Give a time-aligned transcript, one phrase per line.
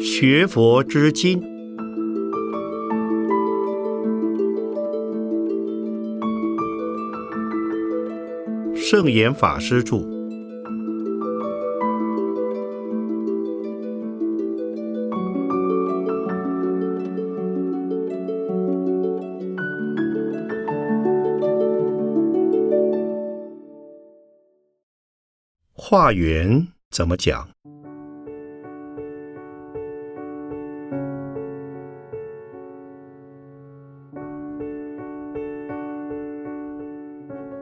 [0.00, 1.42] 学佛之经，
[8.74, 10.11] 圣严法师著。
[25.92, 27.46] 化缘怎么讲？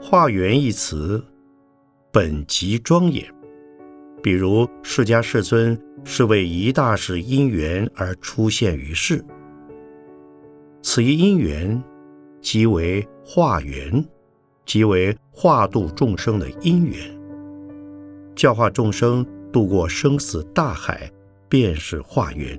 [0.00, 1.20] 化缘一词，
[2.12, 3.24] 本即庄严。
[4.22, 9.24] 比如释迦世尊是为一大事因缘而出现于世，
[10.82, 11.82] 此一因缘
[12.40, 14.04] 即为化缘，
[14.64, 17.19] 即为化度众生的因缘。
[18.40, 21.12] 教化众生渡过生死大海，
[21.46, 22.58] 便是化缘。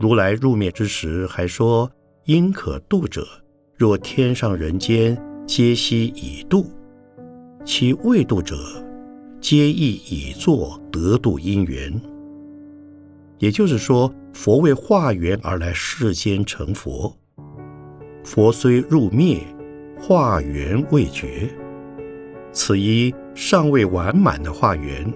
[0.00, 1.88] 如来入灭之时，还说
[2.26, 3.24] ：“因可度者，
[3.76, 6.64] 若天上人间，皆悉已度；
[7.64, 8.56] 其未度者，
[9.40, 11.94] 皆亦已作得度因缘。”
[13.38, 17.16] 也就是说，佛为化缘而来世间成佛。
[18.24, 19.46] 佛虽入灭，
[19.96, 21.48] 化缘未绝。
[22.56, 25.12] 此一尚未完满的化缘，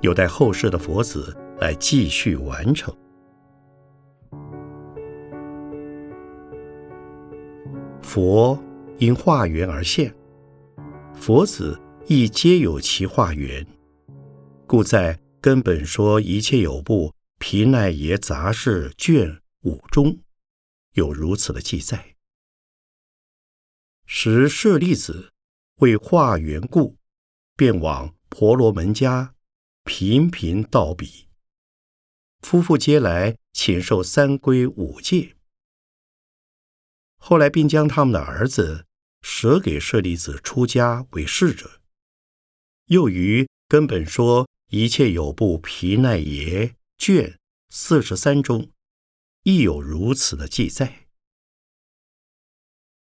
[0.00, 2.92] 有待后世的佛子来继续完成。
[8.02, 8.60] 佛
[8.98, 10.12] 因化缘而现，
[11.14, 13.64] 佛子亦皆有其化缘，
[14.66, 20.18] 故在根本说一切有部皮奈耶杂事卷五中
[20.94, 22.16] 有如此的记载。
[24.04, 25.30] 时舍利子。
[25.80, 26.96] 为化缘故，
[27.54, 29.34] 便往婆罗门家
[29.84, 31.28] 频频道比。
[32.40, 35.36] 夫妇皆来请受三归五戒。
[37.18, 38.86] 后来并将他们的儿子
[39.20, 41.82] 舍给舍利子出家为侍者。
[42.86, 48.70] 又于根本说一切有部皮奈耶卷四十三中，
[49.42, 51.08] 亦有如此的记载。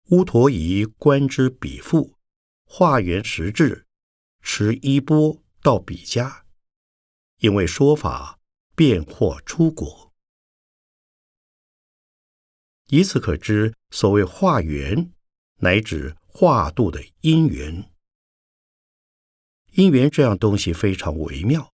[0.06, 2.17] 乌陀夷观之比父。
[2.70, 3.86] 化缘时至，
[4.42, 6.44] 持衣钵到彼家，
[7.38, 8.38] 因为说法
[8.76, 10.12] 便获出国。
[12.88, 15.10] 以此可知，所谓化缘，
[15.56, 17.90] 乃指化度的因缘。
[19.72, 21.72] 因缘这样东西非常微妙。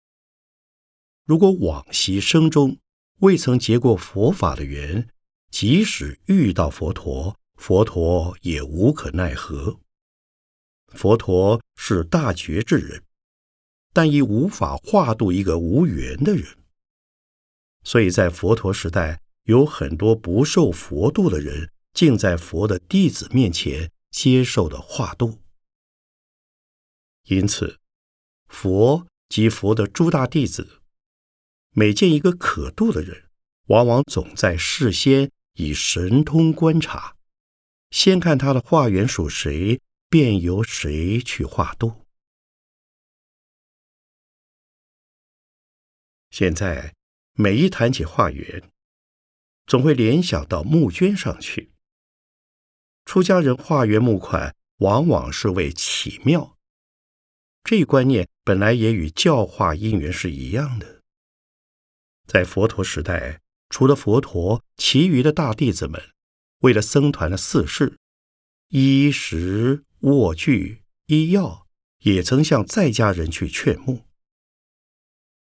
[1.24, 2.78] 如果往昔生中
[3.18, 5.08] 未曾结过佛法的缘，
[5.50, 9.80] 即使遇到佛陀，佛陀也无可奈何。
[10.94, 13.02] 佛陀是大觉之人，
[13.92, 16.56] 但亦无法化度一个无缘的人。
[17.82, 25.40] 所以在佛陀时代，有很多不受佛度的人，竟在佛的弟子面前接受了化度。
[27.24, 27.78] 因此，
[28.48, 30.80] 佛及佛的诸大弟子，
[31.70, 33.24] 每见一个可度的人，
[33.66, 37.16] 往往总在事先以神通观察，
[37.90, 39.80] 先看他的化缘属谁。
[40.14, 42.06] 便由谁去化度？
[46.30, 46.94] 现在
[47.32, 48.70] 每一谈起化缘，
[49.66, 51.72] 总会联想到募捐上去。
[53.04, 56.56] 出家人化缘募款，往往是为起庙。
[57.64, 61.02] 这一观念本来也与教化因缘是一样的。
[62.28, 66.00] 在佛陀时代，除了佛陀，其余的大弟子们
[66.60, 67.98] 为了僧团的四事，
[68.68, 69.82] 衣食。
[70.04, 71.66] 卧具、医药
[72.00, 74.04] 也曾向在家人去劝募，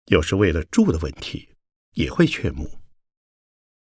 [0.08, 1.56] 有时为了住的问题
[1.94, 2.70] 也会劝募，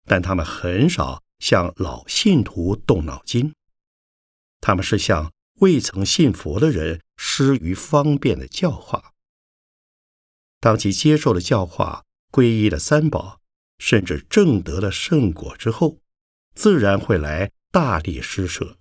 [0.05, 3.53] 但他们很少向老信徒动脑筋，
[4.61, 9.13] 他们是向未曾信佛的人施于方便的教化。
[10.59, 13.39] 当其接受了教化、皈依了三宝，
[13.77, 15.99] 甚至证得了圣果之后，
[16.55, 18.79] 自然会来大力施舍。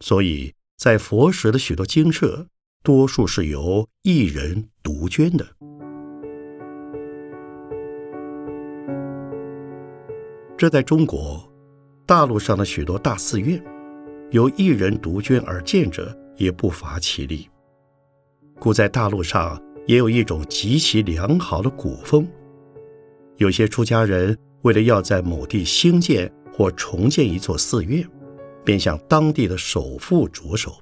[0.00, 2.46] 所以在佛时的许多精舍，
[2.82, 5.46] 多数是由一人独捐的。
[10.56, 11.46] 这在中国
[12.06, 13.62] 大陆上的许多大寺院，
[14.30, 17.48] 由一人独捐而建者也不乏其例。
[18.58, 22.26] 故在大陆上也有一种极其良好的古风，
[23.36, 28.06] 有些出家人为了要在某地兴建或重建一座寺院。
[28.70, 30.72] 便向当地的首富着手。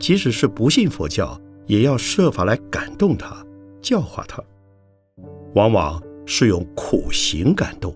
[0.00, 3.36] 即使是不信佛教，也要设法来感动他、
[3.80, 4.42] 教化他，
[5.54, 7.94] 往往是用苦行感动，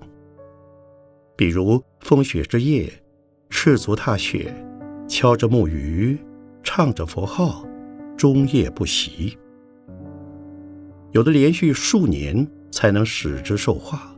[1.35, 2.93] 比如风雪之夜，
[3.51, 4.55] 赤足踏雪，
[5.09, 6.17] 敲着木鱼，
[6.63, 7.67] 唱着佛号，
[8.17, 9.37] 终夜不息。
[11.11, 14.15] 有的连续数年才能使之受化，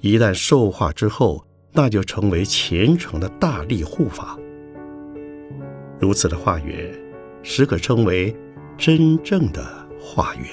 [0.00, 1.45] 一旦受化之后，
[1.76, 4.38] 那就成为虔诚的大力护法。
[6.00, 6.90] 如此的化缘，
[7.42, 8.34] 实可称为
[8.78, 9.62] 真正的
[10.00, 10.46] 化缘。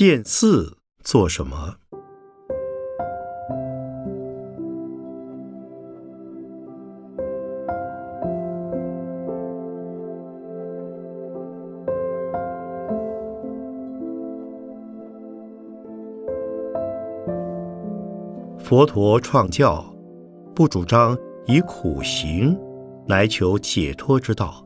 [0.00, 1.74] 见寺做什么？
[18.56, 19.84] 佛陀创教，
[20.54, 21.18] 不主张
[21.48, 22.56] 以苦行
[23.08, 24.64] 来求解脱之道，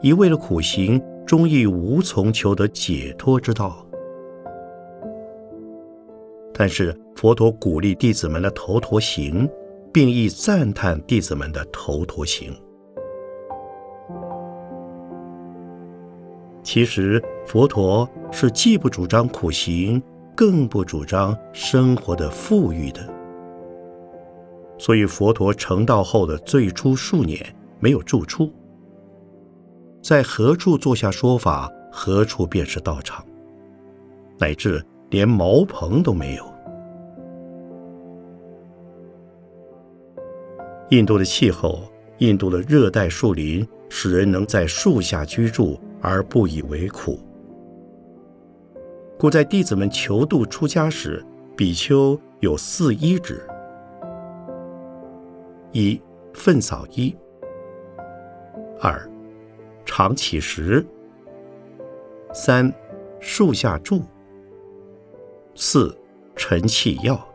[0.00, 3.84] 一味的苦行，终亦无从求得解脱之道。
[6.58, 9.46] 但是佛陀鼓励弟子们的头陀行，
[9.92, 12.50] 并亦赞叹弟子们的头陀行。
[16.62, 20.02] 其实佛陀是既不主张苦行，
[20.34, 23.06] 更不主张生活的富裕的。
[24.78, 27.38] 所以佛陀成道后的最初数年
[27.80, 28.50] 没有住处，
[30.02, 33.22] 在何处坐下说法，何处便是道场，
[34.38, 34.82] 乃至。
[35.10, 36.44] 连茅棚都没有。
[40.90, 41.80] 印度的气候，
[42.18, 47.18] 印度的热带树林，使人能在树下居住而不以为苦。
[49.18, 51.24] 故在弟子们求度出家时，
[51.56, 53.42] 比丘有四衣指：
[55.72, 56.00] 一、
[56.34, 57.16] 粪扫衣；
[58.80, 59.10] 二、
[59.84, 60.84] 常乞食；
[62.32, 62.72] 三、
[63.18, 64.02] 树下住。
[65.58, 65.96] 四
[66.36, 67.26] 陈气药，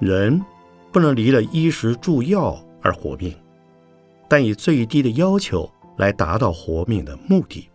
[0.00, 0.42] 人
[0.90, 3.38] 不能离了衣食住药而活命，
[4.26, 7.68] 但以最低的要求来达到活命的目的。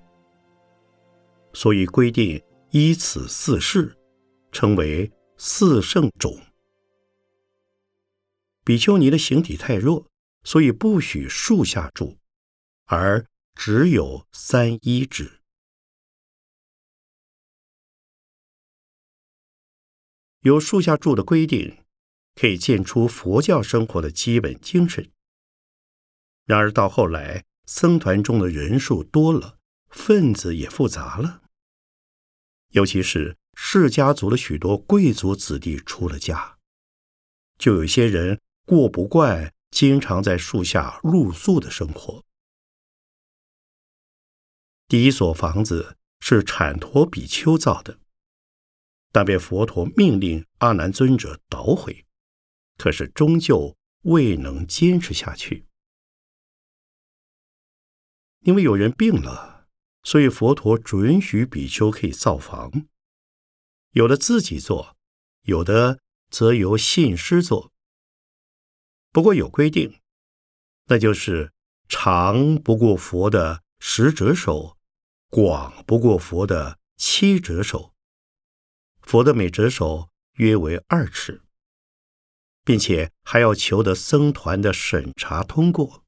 [1.54, 3.96] 所以规定依此四事，
[4.52, 6.36] 称为四圣种。
[8.64, 10.08] 比丘尼的形体太弱，
[10.44, 12.18] 所以不许树下住，
[12.88, 13.24] 而
[13.54, 15.39] 只有三一止。
[20.42, 21.84] 有树下住的规定，
[22.36, 25.12] 可以见出佛教生活的基本精神。
[26.46, 29.58] 然而到后来，僧团中的人数多了，
[29.90, 31.42] 分子也复杂了。
[32.70, 36.58] 尤其是释家族的许多贵族子弟出了家，
[37.58, 42.24] 就有些人过不惯经常在树下露宿的生活。
[44.88, 48.00] 第一所房子是产陀比丘造的。
[49.12, 52.06] 但被佛陀命令阿难尊者捣毁，
[52.78, 55.66] 可是终究未能坚持下去。
[58.42, 59.68] 因为有人病了，
[60.04, 62.88] 所以佛陀准许比丘可以造房，
[63.92, 64.96] 有的自己做，
[65.44, 66.00] 有的
[66.30, 67.72] 则由信师做。
[69.12, 70.00] 不过有规定，
[70.86, 71.52] 那就是
[71.88, 74.78] 长不过佛的十折手，
[75.30, 77.94] 广不过佛的七折手。
[79.10, 81.42] 佛的每折手约为二尺，
[82.64, 86.06] 并且还要求得僧团的审查通过。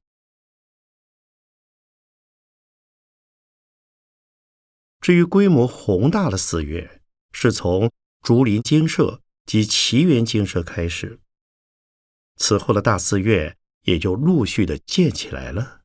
[5.00, 7.90] 至于规模宏大的寺院，是从
[8.20, 11.18] 竹林精舍及奇缘精舍开始，
[12.36, 15.82] 此后的大寺院也就陆续的建起来了。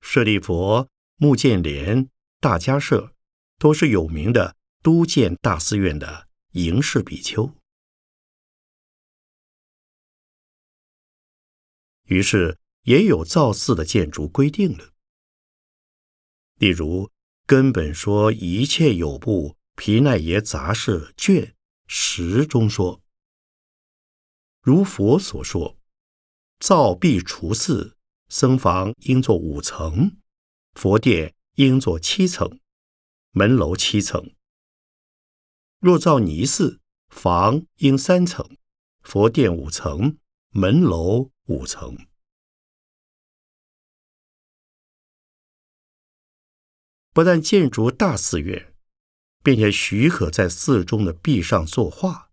[0.00, 2.08] 舍利佛、木建连、
[2.40, 3.14] 大迦舍
[3.58, 4.56] 都是有名的。
[4.86, 7.52] 都建大寺院的迎侍比丘，
[12.04, 14.92] 于是也有造寺的建筑规定了。
[16.54, 17.10] 例如
[17.46, 21.56] 根本说一切有部皮奈耶杂事卷
[21.88, 23.02] 十中说，
[24.60, 25.76] 如佛所说，
[26.60, 27.96] 造壁除寺，
[28.28, 30.16] 僧房应作五层，
[30.74, 32.60] 佛殿应作七层，
[33.32, 34.35] 门楼七层。
[35.86, 38.56] 若造泥寺，房应三层，
[39.02, 40.18] 佛殿五层，
[40.50, 42.08] 门楼五层。
[47.12, 48.74] 不但建筑大寺院，
[49.44, 52.32] 并且许可在寺中的壁上作画。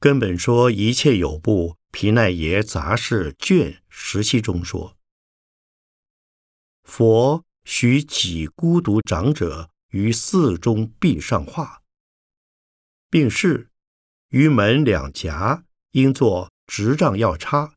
[0.00, 4.96] 根本说一切有部皮奈耶杂事卷十七中说，
[6.82, 11.82] 佛许几孤独长者于寺中壁上画，
[13.08, 13.70] 并是
[14.28, 17.74] 于门两夹应作执杖要插，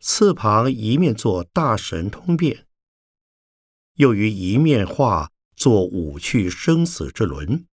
[0.00, 2.66] 次旁一面作大神通变。
[3.94, 7.68] 又于一面画作五趣生死之轮，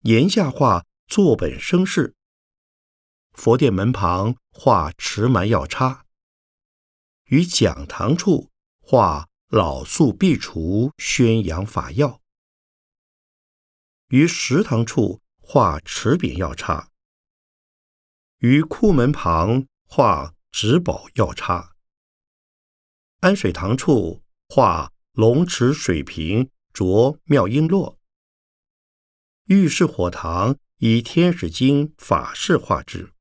[0.00, 2.16] 檐下画坐本生事。
[3.32, 6.06] 佛殿门旁画持蛮要叉，
[7.26, 12.20] 于讲堂处画老宿壁除宣扬法要，
[14.08, 16.90] 于食堂处画持柄药叉，
[18.38, 21.76] 于库门旁画执宝药叉，
[23.20, 24.24] 安水堂处。
[24.48, 28.00] 画龙池水瓶着妙音落，
[29.44, 33.12] 浴室火堂以天使经法式画之，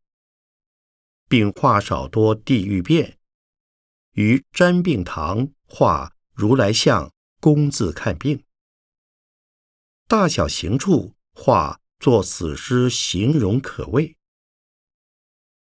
[1.30, 3.20] 并画少多地狱变。
[4.14, 8.44] 于瞻病堂画如来像公字看病，
[10.08, 14.18] 大小行处画作死尸形容可畏。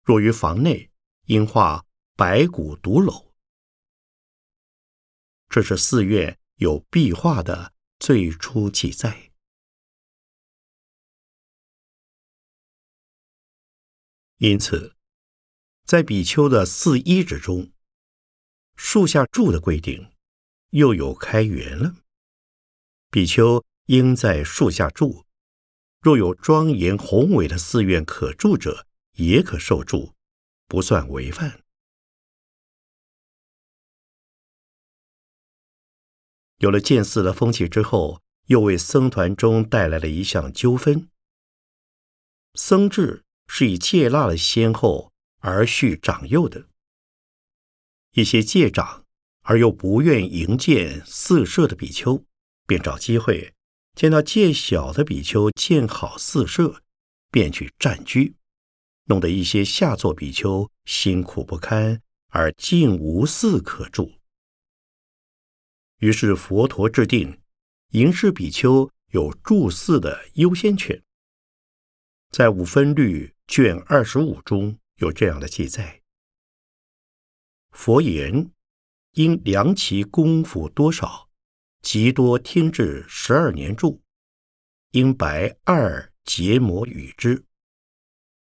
[0.05, 0.91] 若于房内，
[1.27, 1.85] 应画
[2.17, 3.33] 白骨独篓。
[5.49, 9.33] 这是寺院有壁画的最初记载。
[14.39, 14.97] 因此，
[15.85, 17.73] 在比丘的四衣之中，
[18.77, 20.12] 树下住的规定
[20.73, 21.97] 又有开源了。
[23.11, 25.25] 比丘应在树下住，
[26.01, 30.15] 若有庄严宏伟的寺院可住者，也可受住，
[30.67, 31.63] 不算违犯。
[36.59, 41.11] 有了建寺的风气之后，又为僧团中带来了一项纠纷。
[42.55, 46.69] 僧制是以戒腊的先后而序长幼的，
[48.13, 49.02] 一些戒长
[49.43, 52.25] 而又不愿营建寺舍的比丘，
[52.67, 53.55] 便找机会
[53.95, 56.83] 见到戒小的比丘建好寺舍，
[57.31, 58.37] 便去占居，
[59.05, 64.13] 弄得一些下座比丘辛苦不堪，而竟无寺可住。
[65.99, 67.41] 于是佛陀制定，
[67.91, 71.03] 迎世比丘有住寺的优先权。
[72.31, 76.01] 在五分律卷二十五中有这样的记载：
[77.71, 78.51] 佛言，
[79.13, 81.29] 应量其功夫多少，
[81.83, 84.01] 极多听至十二年住，
[84.93, 87.45] 应白二结魔与之。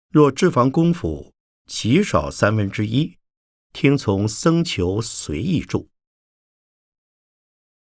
[0.09, 1.33] 若脂肪功夫
[1.65, 3.17] 极少三分之一，
[3.71, 5.89] 听从僧求随意住。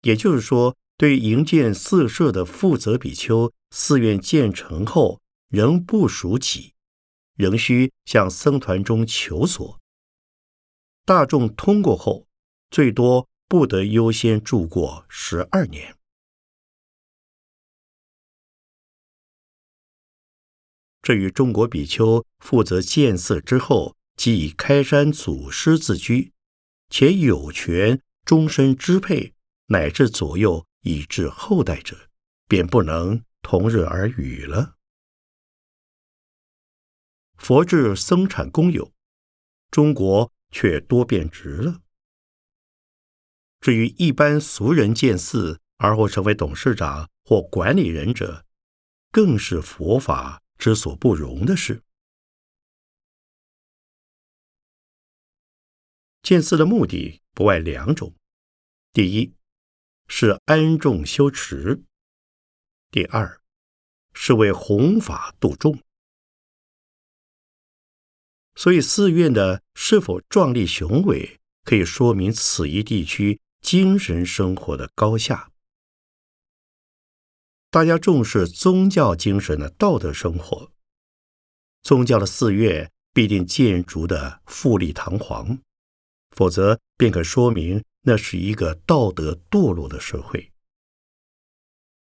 [0.03, 6.73] 也就是说，对营建寺舍的负责比丘，寺院建成后仍不属己，
[7.35, 9.77] 仍需向僧团中求索。
[11.03, 12.27] 大众通过后，
[12.71, 15.97] 最多不得优先住过十二年。
[21.01, 26.31] 这与中国比丘负责建寺之后，即以开山祖师自居，
[26.89, 29.35] 且有权终身支配。
[29.67, 32.09] 乃至左右以至后代者，
[32.47, 34.75] 便不能同日而语了。
[37.37, 38.91] 佛制僧产公有，
[39.69, 41.81] 中国却多变质了。
[43.61, 48.43] 至于一般俗人见寺而后成为董事长或管理人者，
[49.11, 51.83] 更是佛法之所不容的事。
[56.23, 58.15] 建寺的目的不外两种：
[58.93, 59.33] 第一，
[60.07, 61.83] 是安众修持。
[62.89, 63.41] 第二，
[64.13, 65.79] 是为弘法度众。
[68.55, 75.51] 所以，寺院的是否壮丽雄伟，可以说明此一地区精神生活的高下。
[77.69, 80.71] 大家重视宗教精神的道德生活，
[81.81, 85.59] 宗教的寺院必定建筑的富丽堂皇，
[86.31, 90.51] 否则便可说明那是一个道德堕落的社会。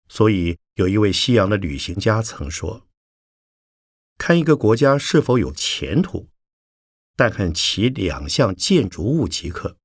[0.07, 2.87] 所以，有一位西洋的旅行家曾说
[4.17, 6.29] ：“看一个国家是否有前途，
[7.17, 9.75] 但看其两项建筑物即可：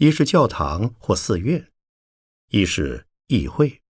[0.00, 1.70] 一是教堂或寺院，
[2.48, 3.82] 一是议会。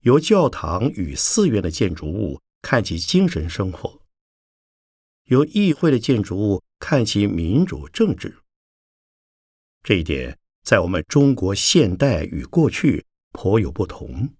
[0.00, 4.02] 由教堂与寺院的建筑物看其精神生活，
[5.24, 8.42] 由议会的建筑物看其民主政治。
[9.82, 14.34] 这一点。”在我们中国现代与过去颇有不同。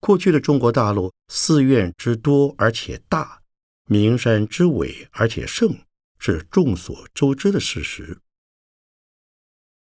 [0.00, 3.44] 过去的中国大陆寺院之多而且大，
[3.84, 5.78] 名山之伟而且盛，
[6.20, 8.20] 是众所周知的事实。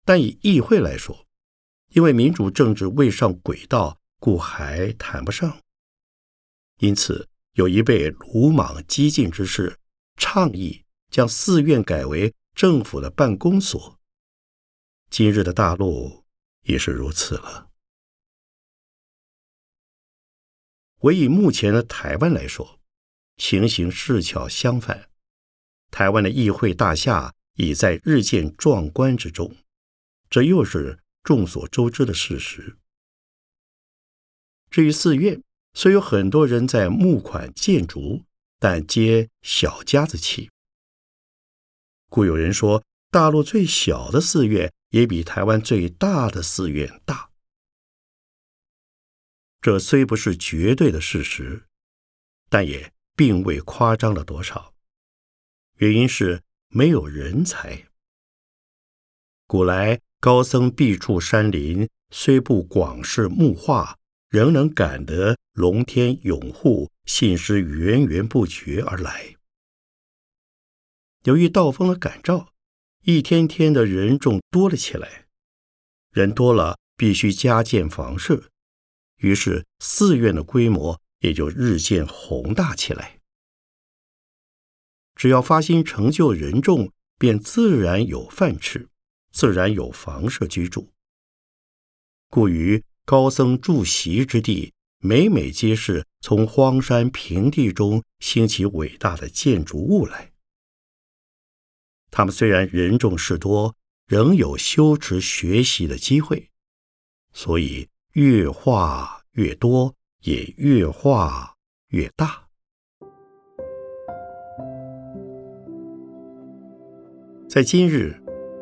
[0.04, 1.26] 但以议会来说，
[1.92, 5.58] 因为民主政治未上轨道，故还谈不上。
[6.76, 9.78] 因此，有一辈鲁莽激进之士
[10.16, 12.34] 倡议将寺院改为。
[12.54, 13.98] 政府的办公所，
[15.10, 16.24] 今日的大陆
[16.62, 17.68] 也是如此了。
[21.00, 22.78] 唯以目前的台湾来说，
[23.38, 25.10] 情形是巧相反。
[25.94, 29.54] 台湾的议会大厦已在日渐壮观之中，
[30.28, 32.76] 这又是众所周知的事实。
[34.72, 35.40] 至于寺院，
[35.72, 38.24] 虽有很多人在募款建筑，
[38.58, 40.50] 但皆小家子气。
[42.10, 42.82] 故有人说，
[43.12, 47.30] 大陆最小的寺院也比台湾最大的寺院大。
[49.60, 51.66] 这虽不是绝对的事实，
[52.48, 54.73] 但也并未夸张了多少。
[55.76, 57.88] 原因是没有人才。
[59.46, 69.36] 古来高僧毕处山林，虽不广施木化，仍能感得龙天永护，信师源源不绝而来。
[71.24, 72.52] 由于道风的感召，
[73.02, 75.26] 一天天的人众多了起来。
[76.10, 78.48] 人多了，必须加建房舍，
[79.16, 83.20] 于是寺院的规模也就日渐宏大起来。
[85.14, 88.88] 只要发心成就人众，便自然有饭吃，
[89.30, 90.90] 自然有房舍居住。
[92.28, 100.32] 故于高僧住席之地，每每皆是从荒山平地中兴起伟大的建筑物来。
[102.10, 106.50] 他们虽然人众事多，仍有修持学习的机会，
[107.32, 111.54] 所以越画越多，也越画
[111.88, 112.43] 越大。
[117.54, 118.12] 在今日，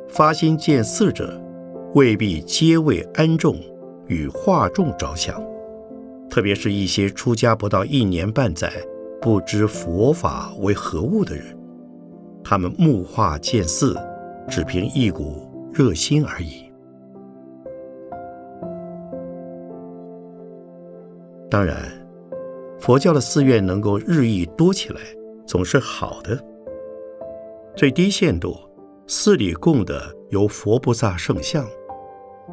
[0.07, 1.43] 发心建寺者，
[1.95, 3.57] 未必皆为安众
[4.07, 5.43] 与化众着想，
[6.29, 8.71] 特别是一些出家不到一年半载、
[9.19, 11.59] 不知佛法为何物的人。
[12.45, 13.97] 他们木化建寺，
[14.47, 16.71] 只凭一股热心而已。
[21.49, 21.91] 当然，
[22.79, 25.01] 佛教的寺院能够日益多起来，
[25.47, 26.39] 总是好的。
[27.75, 28.55] 最低限度，
[29.07, 31.67] 寺里供的有佛菩萨圣像，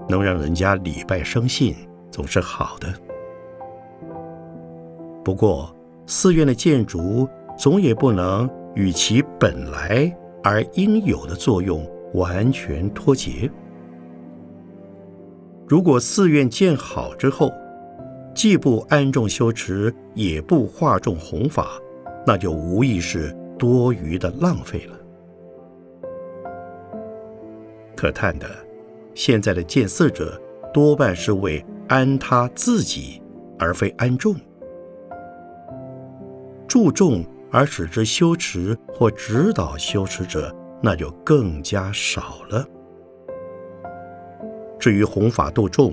[0.07, 1.75] 能让人家礼拜生信，
[2.11, 2.93] 总是好的。
[5.23, 5.73] 不过，
[6.05, 8.49] 寺院的建筑总也不能。
[8.75, 13.49] 与其本来而应有的作用完全脱节。
[15.67, 17.51] 如果寺院建好之后，
[18.33, 21.79] 既不安众修持，也不化众弘法，
[22.25, 24.98] 那就无疑是多余的浪费了。
[27.99, 28.49] 可叹的，
[29.13, 30.41] 现在的建寺者
[30.73, 33.21] 多半是为安他自己，
[33.57, 34.33] 而非安众，
[36.65, 37.25] 注重。
[37.51, 42.63] 而使之修持或指导修持者，那就更加少了。
[44.79, 45.91] 至于弘法度众，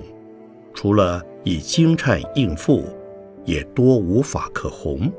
[0.75, 2.83] 除了以经忏应付，
[3.43, 5.11] 也多无法可弘。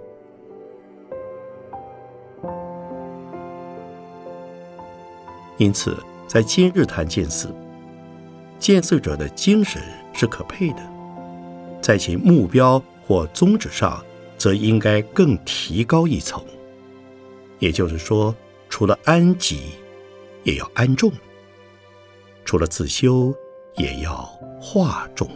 [5.57, 5.96] 因此，
[6.29, 7.49] 在今日谈建寺，
[8.61, 10.83] 建寺者的精神是可佩的，
[11.81, 14.01] 在其目标或宗旨上。
[14.38, 16.41] 则应该更提高一层，
[17.59, 18.33] 也就是说，
[18.69, 19.73] 除了安己，
[20.45, 21.11] 也要安众；
[22.45, 23.35] 除了自修，
[23.75, 24.14] 也要
[24.61, 25.29] 化众。